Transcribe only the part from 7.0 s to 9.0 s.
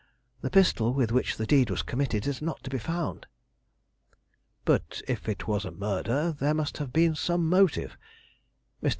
some motive. Mr.